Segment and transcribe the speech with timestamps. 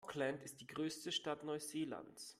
[0.03, 2.29] Auckland ist die größte Stadt Neuseelands.